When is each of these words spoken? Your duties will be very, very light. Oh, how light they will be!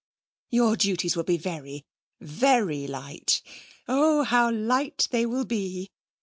Your 0.49 0.75
duties 0.77 1.15
will 1.15 1.25
be 1.25 1.37
very, 1.37 1.85
very 2.19 2.87
light. 2.87 3.43
Oh, 3.87 4.23
how 4.23 4.49
light 4.51 5.07
they 5.11 5.27
will 5.27 5.45
be! 5.45 5.91